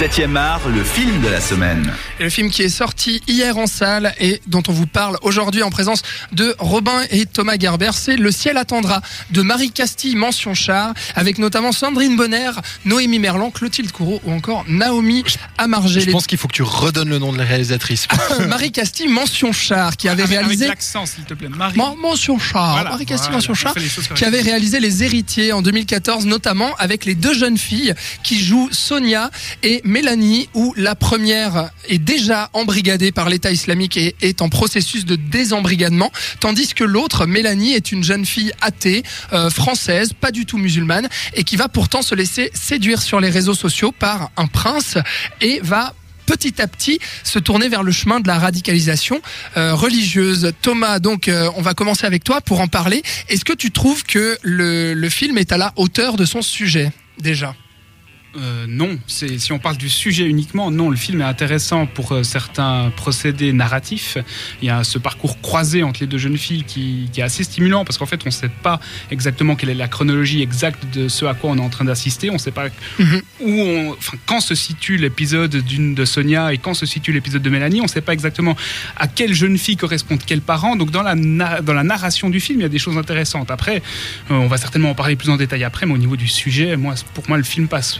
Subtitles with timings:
[0.00, 1.92] 7e art, le film de la semaine.
[2.18, 5.62] Et le film qui est sorti hier en salle et dont on vous parle aujourd'hui
[5.62, 6.00] en présence
[6.32, 11.36] de Robin et Thomas Gerber, c'est Le ciel attendra de Marie Castille mention char avec
[11.38, 12.50] notamment Sandrine Bonner,
[12.86, 15.22] Noémie Merlan, Clotilde Courreau ou encore Naomi
[15.58, 16.00] Amargé.
[16.00, 18.08] Je pense qu'il faut que tu redonnes le nom de la réalisatrice.
[18.48, 21.48] Marie Castille mention char qui avait Avec- réalisé Avec l'accent, s'il te plaît.
[21.48, 21.76] Marie.
[21.76, 24.40] Men- Mention char, Voilà, Marie Castille voilà, Mention on char, fait les choses qui avait
[24.40, 29.30] réalisé Les Héritiers en 2014, notamment avec les deux jeunes filles qui jouent Sonia
[29.62, 35.04] et Mélanie, où la première est déjà embrigadée par l'État islamique et est en processus
[35.04, 40.46] de désembrigadement, tandis que l'autre, Mélanie, est une jeune fille athée, euh, française, pas du
[40.46, 44.46] tout musulmane, et qui va pourtant se laisser séduire sur les réseaux sociaux par un
[44.46, 44.96] prince
[45.40, 45.92] et va
[46.24, 49.20] petit à petit se tourner vers le chemin de la radicalisation
[49.56, 50.52] euh, religieuse.
[50.62, 53.02] Thomas, donc euh, on va commencer avec toi pour en parler.
[53.28, 56.92] Est-ce que tu trouves que le, le film est à la hauteur de son sujet
[57.18, 57.56] déjà?
[58.36, 62.12] Euh, non, c'est si on parle du sujet uniquement, non, le film est intéressant pour
[62.12, 64.18] euh, certains procédés narratifs.
[64.62, 67.42] Il y a ce parcours croisé entre les deux jeunes filles qui, qui est assez
[67.42, 68.78] stimulant parce qu'en fait, on ne sait pas
[69.10, 72.30] exactement quelle est la chronologie exacte de ce à quoi on est en train d'assister.
[72.30, 73.22] On ne sait pas Mhm.
[73.40, 77.42] où, on, enfin, quand se situe l'épisode d'une de Sonia et quand se situe l'épisode
[77.42, 77.80] de Mélanie.
[77.80, 78.54] On ne sait pas exactement
[78.96, 80.76] à quelle jeune fille correspondent quels parents.
[80.76, 81.14] Donc dans la
[81.62, 83.50] dans la narration du film, il y a des choses intéressantes.
[83.50, 83.82] Après,
[84.30, 86.76] euh, on va certainement en parler plus en détail après, mais au niveau du sujet,
[86.76, 87.98] moi, pour moi, le film passe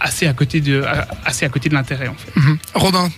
[0.00, 0.84] assez à côté de,
[1.24, 2.36] assez à côté de l'intérêt, en fait.
[2.36, 2.58] Mhm.
[2.74, 3.10] Robin,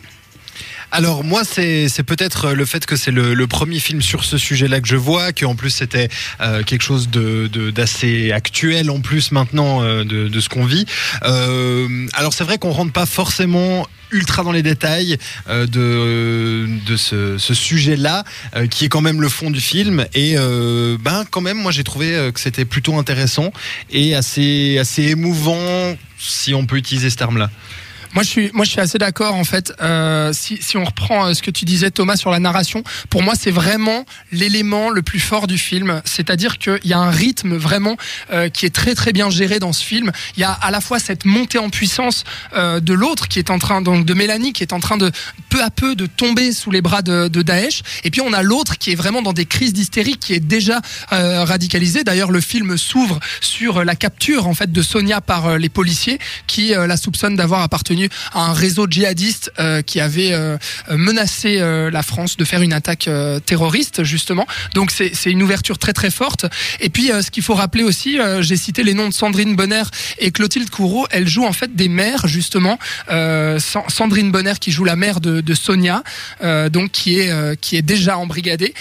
[0.93, 4.81] Alors moi c'est peut-être le fait que c'est le, le premier film sur ce sujet-là
[4.81, 6.09] que je vois, qu'en plus c'était
[6.41, 10.65] euh, quelque chose de de- d'assez actuel en plus maintenant euh, de, de ce qu'on
[10.65, 10.87] vit.
[11.25, 15.19] Euh, alors c'est vrai qu'on rentre pas forcément ultra dans les détails
[15.51, 20.07] euh, de de ce, ce sujet-là euh, qui est quand même le fond du film
[20.15, 23.53] et euh, ben quand même moi j'ai trouvé euh, que c'était plutôt intéressant
[23.91, 27.51] et assez assez émouvant si on peut utiliser ce terme-là.
[28.17, 29.75] Moi je suis, moi je suis assez d'accord en fait.
[29.83, 33.23] Euh, si, si on reprend euh, ce que tu disais Thomas sur la narration, pour
[33.23, 36.01] moi c'est vraiment l'élément le plus fort du film.
[36.07, 37.99] C'est-à-dire qu'il y a un rythme vraiment
[38.33, 40.13] euh, qui est très très bien géré dans ce film.
[40.39, 42.25] Il y a à la fois cette montée en puissance
[42.55, 45.13] euh, de l'autre qui est en train, donc de Mélanie, qui est en train de
[45.51, 47.83] peu à peu de tomber sous les bras de, de Daesh.
[48.03, 50.81] Et puis on a l'autre qui est vraiment dans des crises d'hystérie, qui est déjà
[51.13, 52.03] euh, radicalisé.
[52.03, 56.19] D'ailleurs, le film s'ouvre sur la capture en fait de Sonia par euh, les policiers
[56.47, 60.57] qui la soupçonnent d'avoir appartenu à un réseau djihadiste euh, qui avait euh,
[60.91, 63.09] menacé euh, la France de faire une attaque
[63.45, 64.47] terroriste justement.
[64.75, 66.47] Donc c'est une ouverture très très forte.
[66.81, 69.83] Et puis ce qu'il faut rappeler aussi, j'ai cité les noms de Sandrine Bonner
[70.19, 71.07] et Clotilde Courreau.
[71.11, 72.79] Elles jouent en fait des mères justement.
[73.09, 76.03] Sa- Sandrine Bonner qui joue la mère de, Sonia,
[76.71, 78.75] donc qui est qui est déjà embrigadée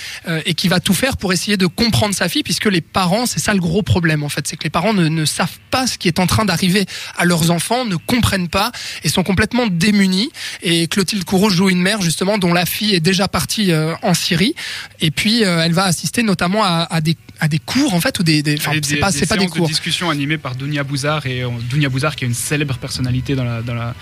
[0.46, 3.40] et qui va tout faire pour essayer de comprendre sa fille, puisque les parents, c'est
[3.40, 5.98] ça le gros problème en fait, c'est que les parents ne, ne savent pas ce
[5.98, 6.86] qui est en train d'arriver
[7.18, 8.72] à leurs enfants, ne comprennent pas
[9.16, 10.30] sont complètement démunis.
[10.62, 14.14] Et Clotilde Courreau joue une mère justement dont la fille est déjà partie euh, en
[14.14, 14.54] Syrie,
[15.02, 18.18] et puis euh, elle va assister notamment à, à des à des cours en fait
[18.20, 19.64] ou des, des c'est pas c'est pas des cours.
[19.64, 23.36] de discussion animées par Dunia Bouzard et euh, Dunia Bouzard qui est une célèbre personnalité
[23.36, 23.94] dans la, dans la,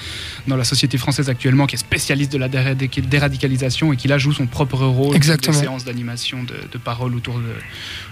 [0.48, 4.20] dans la société française actuellement, qui est spécialiste de la déradic- déradicalisation et qui là
[4.20, 5.16] joue son propre rôle.
[5.16, 5.58] Exactement.
[5.58, 7.54] Des séances d'animation de, de paroles autour de,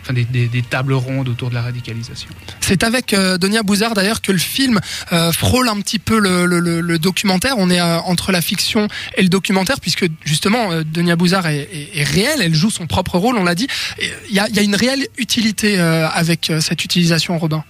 [0.01, 2.29] enfin des, des, des tables rondes autour de la radicalisation.
[2.59, 4.79] C'est avec euh, Donia Bouzard d'ailleurs que le film
[5.13, 7.55] euh, frôle un petit peu le, le- le- le documentaire.
[7.57, 8.87] On est euh, entre la fiction
[9.17, 12.87] et le documentaire puisque justement euh, Donia Bouzard est, est- est réelle, elle joue son
[12.87, 13.67] propre rôle, on l'a dit.
[14.29, 17.63] Il y a, il y a une réelle utilité euh, avec euh, cette utilisation, Robin?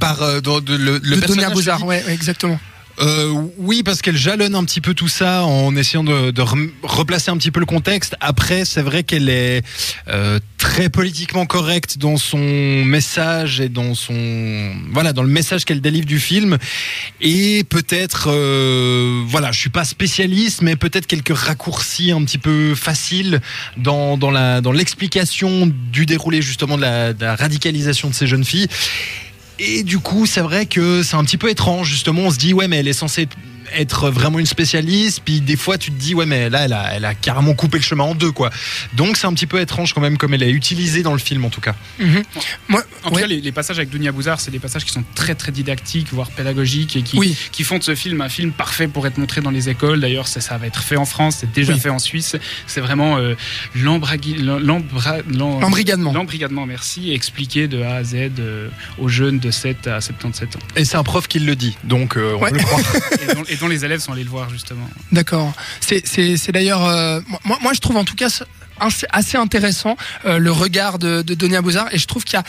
[0.00, 2.60] Par euh, de- le, le de personnage, Bouzard, ouais, ouais, exactement.
[3.00, 6.42] Euh, oui, parce qu'elle jalonne un petit peu tout ça en essayant de, de
[6.82, 8.16] replacer un petit peu le contexte.
[8.20, 9.62] Après, c'est vrai qu'elle est
[10.08, 15.80] euh, très politiquement correcte dans son message et dans son voilà dans le message qu'elle
[15.80, 16.58] délivre du film.
[17.20, 22.74] Et peut-être, euh, voilà, je suis pas spécialiste, mais peut-être quelques raccourcis un petit peu
[22.74, 23.40] faciles
[23.76, 28.26] dans dans la dans l'explication du déroulé justement de la, de la radicalisation de ces
[28.26, 28.68] jeunes filles.
[29.58, 32.22] Et du coup, c'est vrai que c'est un petit peu étrange, justement.
[32.22, 33.28] On se dit, ouais, mais elle est censée
[33.76, 35.22] être vraiment une spécialiste.
[35.24, 37.78] Puis des fois, tu te dis, ouais, mais là, elle a, elle a carrément coupé
[37.78, 38.50] le chemin en deux, quoi.
[38.94, 41.44] Donc, c'est un petit peu étrange quand même, comme elle est utilisée dans le film,
[41.44, 41.74] en tout cas.
[41.98, 42.22] Mhm.
[42.68, 43.22] Moi, En tout ouais.
[43.22, 46.08] cas, les, les passages avec Dunia Bouzard, c'est des passages qui sont très très didactiques,
[46.12, 47.36] voire pédagogiques, et qui, Oui.
[47.52, 50.00] qui font de ce film un film parfait pour être montré dans les écoles.
[50.00, 51.80] D'ailleurs, ça, ça va être fait en France, c'est déjà Oui.
[51.80, 52.36] fait en Suisse.
[52.66, 53.34] C'est vraiment euh,
[53.74, 54.58] L'embrigadement.
[56.12, 58.68] L'embrigadement, merci, expliqué de A à Z euh,
[58.98, 60.58] aux jeunes de 7 à 77 ans.
[60.76, 62.50] Et c'est un prof qui le dit, donc euh, on Ouais.
[62.50, 62.80] peut le croire.
[63.20, 64.88] Et dont, et dont les élèves sont allés le voir, justement.
[65.12, 65.52] D'accord.
[65.80, 68.28] C'est d'ailleurs euh, moi je trouve en tout cas
[68.80, 69.96] assez, intéressant
[70.26, 72.44] euh, le regard de, de Denis Abouzard et je trouve qu'il y a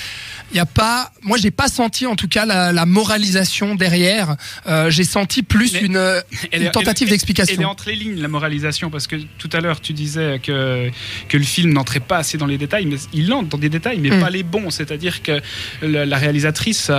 [0.52, 4.36] il y a pas moi j'ai pas senti en tout cas la, la moralisation derrière
[4.68, 6.22] euh, j'ai senti plus Mais une, euh,
[6.52, 9.16] Elle une est- tentative elle- Elle est d'explication entre les lignes, la moralisation, parce que
[9.38, 10.90] tout à l'heure, tu disais que,
[11.28, 14.00] que le film n'entrait pas assez dans les détails, mais il entre dans des détails,
[14.00, 14.20] mais Mm.
[14.22, 14.70] pas les bons.
[14.72, 15.40] C'est-à-dire que
[15.82, 16.90] la, la réalisatrice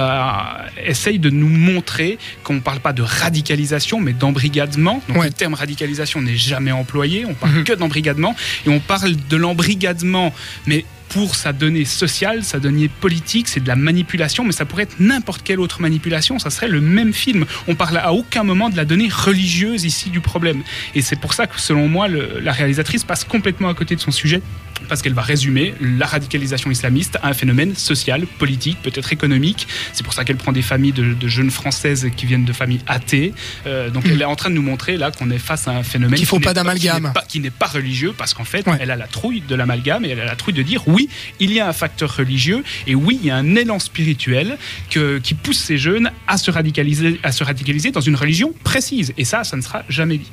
[0.85, 5.03] essaye de nous montrer qu'on ne parle pas de radicalisation, mais d'embrigadement.
[5.09, 5.27] Donc Ouais.
[5.27, 7.65] le terme radicalisation n'est jamais employé, on parle Mhm.
[7.65, 8.35] que d'embrigadement,
[8.67, 10.33] et on parle de l'embrigadement,
[10.67, 14.85] mais pour sa donnée sociale, sa donnée politique, c'est de la manipulation, mais ça pourrait
[14.85, 17.45] être n'importe quelle autre manipulation, ça serait le même film.
[17.69, 20.63] On parle à aucun moment de la donnée religieuse ici du problème.
[20.95, 24.01] Et c'est pour ça que, selon moi, le- la réalisatrice passe complètement à côté de
[24.01, 24.41] son sujet,
[24.89, 29.67] parce qu'elle va résumer la radicalisation islamiste à un phénomène social, politique, peut-être économique.
[29.93, 32.81] C'est pour ça qu'elle prend des familles de, de jeunes françaises qui viennent de familles
[32.87, 33.35] athées.
[33.67, 34.11] Euh, donc Mm.
[34.13, 36.27] elle est en train de nous montrer là qu'on est face à un phénomène Qu'il
[36.27, 37.13] faut qui pas n'est d'amalgame.
[37.29, 38.79] qui n'est pas- religieux, parce qu'en fait, Ouais.
[38.81, 41.00] elle a la trouille de l'amalgame et elle a la trouille de dire oui,
[41.39, 44.59] il y a un facteur religieux et oui, il y a un élan spirituel
[44.89, 49.13] qui pousse ces jeunes à se radicaliser, à se radicaliser dans une religion précise.
[49.17, 50.31] Et ça, ça ne sera jamais dit.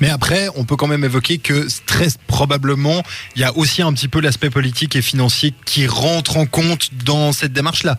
[0.00, 3.02] Mais après, on peut quand même évoquer que très probablement,
[3.36, 6.90] il y a aussi un petit peu l'aspect politique et financier qui rentre en compte
[7.04, 7.98] dans cette démarche-là.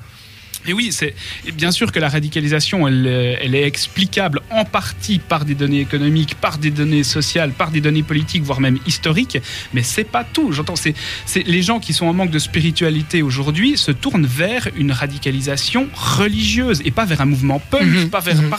[0.68, 1.14] Et oui, c'est
[1.54, 5.80] bien sûr que la radicalisation, elle, euh, elle est explicable en partie par des données
[5.80, 9.38] économiques, par des données sociales, par des données politiques, voire même historiques,
[9.74, 10.52] mais c'est pas tout.
[10.52, 10.94] J'entends, c'est
[11.36, 16.82] les gens qui sont en manque de spiritualité aujourd'hui se tournent vers une radicalisation religieuse
[16.86, 18.50] et pas vers un mouvement punk, Mhm, pas vers mhm.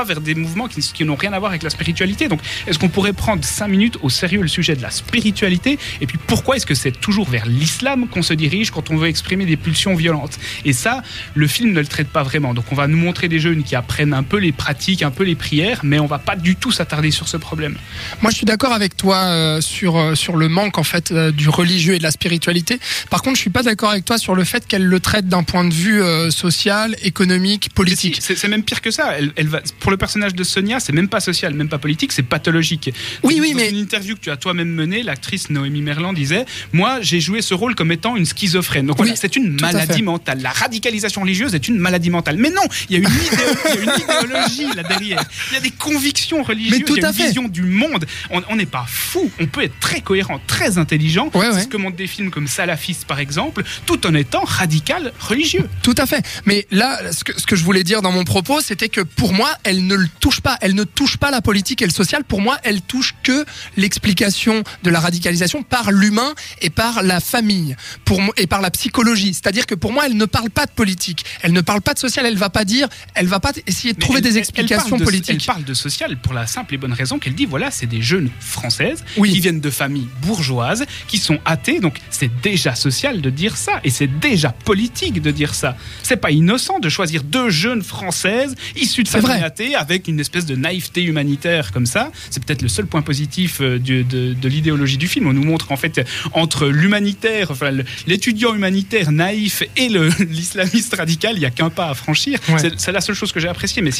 [0.00, 2.28] Pas vers des mouvements qui, qui n'ont rien à voir avec la spiritualité.
[2.28, 6.06] Donc, est-ce qu'on pourrait prendre cinq minutes au sérieux le sujet de la spiritualité Et
[6.06, 9.44] puis, pourquoi est-ce que c'est toujours vers l'islam qu'on se dirige quand on veut exprimer
[9.44, 11.02] des pulsions violentes Et ça,
[11.34, 12.54] le film ne le traite pas vraiment.
[12.54, 15.24] Donc, on va nous montrer des jeunes qui apprennent un peu les pratiques, un peu
[15.24, 17.76] les prières, mais on va pas du tout s'attarder sur ce problème.
[18.22, 21.30] Moi, je suis d'accord avec toi euh, sur euh, sur le manque en fait euh,
[21.30, 22.78] du religieux et de la spiritualité.
[23.10, 25.42] Par contre, je suis pas d'accord avec toi sur le fait qu'elle le traite d'un
[25.42, 28.16] point de vue social, économique, politique.
[28.16, 29.16] si, C'est c'est même pire que ça.
[29.18, 32.12] Elle, elle va, pour le personnage de Sonia, c'est même pas social, même pas politique,
[32.12, 32.92] c'est pathologique.
[33.22, 36.44] Oui, Dans- oui, mais- une interview que tu as toi-même menée, l'actrice Noémie Merlan disait
[36.72, 38.86] Moi, j'ai joué ce rôle comme étant une schizophrène.
[38.86, 40.40] Donc voilà, Oui, c'est une maladie mentale.
[40.42, 42.36] La radicalisation religieuse est une maladie mentale.
[42.38, 43.10] Mais non, il y a une, a
[44.24, 45.22] idéologie là derrière.
[45.50, 47.26] Il y a des convictions religieuses, Mais tout il y a une fait.
[47.26, 48.04] vision du monde.
[48.30, 49.30] On on n'est pas fou.
[49.40, 51.30] On peut être très cohérent, très intelligent.
[51.34, 51.62] Ouais, c'est ouais.
[51.62, 55.68] ce que montrent des films comme Salafiste, par exemple, tout en étant radical religieux.
[55.82, 56.24] Tout à fait.
[56.46, 59.32] Mais là, ce que, ce que je voulais dire dans mon propos, c'était que pour
[59.32, 60.56] moi, elle ne le touche pas.
[60.60, 62.24] Elle ne touche pas la politique et le social.
[62.24, 63.44] Pour moi, elle touche que
[63.76, 69.34] l'explication de la radicalisation par l'humain et par la famille, pour et par la psychologie.
[69.34, 71.24] C'est-à-dire que pour moi, elle ne parle pas de politique.
[71.42, 72.26] Elle ne parle pas de social.
[72.26, 72.88] Elle va pas dire.
[73.14, 75.36] Elle va pas essayer de Mais trouver elle- des elle- explications elle de- politiques.
[75.40, 78.02] Elle parle de social pour la simple et bonne raison qu'elle dit voilà, c'est des
[78.02, 79.32] jeunes françaises Oui.
[79.32, 83.80] qui viennent de familles bourgeoises, qui sont athées, donc c'est déjà social de dire ça
[83.84, 85.76] et c'est déjà politique de dire ça.
[86.02, 89.40] C'est pas innocent de choisir deux jeunes françaises issues de familles vrai.
[89.74, 92.10] Avec une espèce de naïveté humanitaire comme ça.
[92.30, 95.26] C'est peut-être le seul point positif euh, de, de l'idéologie du film.
[95.26, 96.00] On nous montre qu'en fait,
[96.32, 97.70] entre l'humanitaire, enfin
[98.06, 99.88] l'étudiant humanitaire naïf et
[100.28, 102.38] l'islamiste radical, il y a qu'un pas à franchir.
[102.48, 102.58] Ouais.
[102.58, 103.92] C'est- la seule chose que j'ai appréciée, mais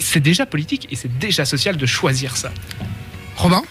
[0.00, 2.50] c'est déjà politique et c'est déjà social de choisir ça.
[3.36, 3.62] Robin?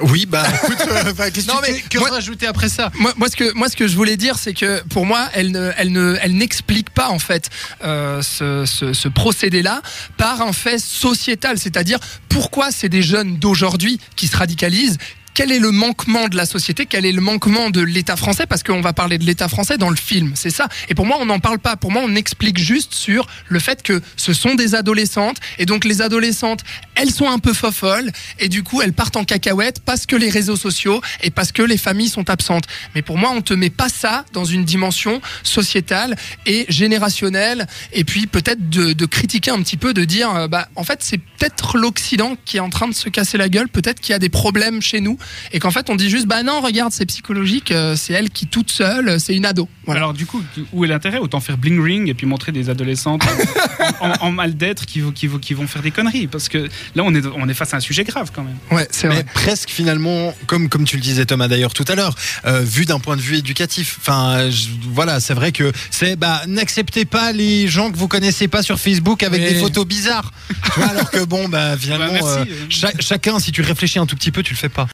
[0.00, 1.46] Oui, bah écoute, euh, bah, qu'est-ce
[1.88, 4.38] que moi- rajouter après ça moi, moi, ce que moi, ce que je voulais dire,
[4.38, 7.50] c'est que pour moi, elle ne, elle ne, elle n'explique pas en fait
[7.84, 9.82] euh, ce, ce, ce procédé-là
[10.16, 11.98] par un fait sociétal, c'est-à-dire
[12.28, 14.98] pourquoi c'est des jeunes d'aujourd'hui qui se radicalisent.
[15.34, 18.62] Quel est le manquement de la société Quel est le manquement de l'État français Parce
[18.62, 20.68] qu'on va parler de l'État français dans le film, c'est ça.
[20.88, 21.74] Et pour moi, on n'en parle pas.
[21.74, 25.38] Pour moi, on explique juste sur le fait que ce sont des adolescentes.
[25.58, 26.60] Et donc, les adolescentes,
[26.94, 28.12] elles sont un peu fofolles.
[28.38, 31.62] Et du coup, elles partent en cacahuète parce que les réseaux sociaux et parce que
[31.62, 32.66] les familles sont absentes.
[32.94, 36.14] Mais pour moi, on te met pas ça dans une dimension sociétale
[36.46, 37.66] et générationnelle.
[37.92, 41.00] Et puis, peut-être de, de critiquer un petit peu, de dire, euh, bah, en fait,
[41.02, 43.68] c'est peut-être l'Occident qui est en train de se casser la gueule.
[43.68, 45.18] Peut-être qu'il y a des problèmes chez nous.
[45.52, 47.70] Et qu'en fait, on dit juste, bah non, regarde, c'est psychologique.
[47.70, 49.68] euh, C'est elle qui, toute seule, euh, c'est une ado.
[49.86, 50.00] Voilà.
[50.00, 51.18] Alors du coup, où est l'intérêt?
[51.18, 53.22] Autant faire bling ring et puis montrer des adolescentes
[54.00, 56.26] en, en- en mal d'être qui, vont- qui, vont- qui vont faire des conneries.
[56.26, 56.58] Parce que
[56.94, 58.56] là, on est, on est face à un sujet grave quand même.
[58.70, 59.26] Ouais, c'est Mais vrai.
[59.34, 62.14] presque finalement, comme comme tu le disais Thomas d'ailleurs tout à l'heure,
[62.46, 63.98] euh, vu d'un point de vue éducatif.
[64.00, 68.48] Enfin, je- voilà, c'est vrai que c'est bah n'acceptez pas les gens que vous connaissez
[68.48, 70.32] pas sur Facebook avec des photos bizarres.
[70.74, 72.50] Tu vois, alors que bon bah finalement, Bah, merci.
[72.50, 74.86] euh, cha- chacun, si tu réfléchis un tout petit peu, tu le fais pas.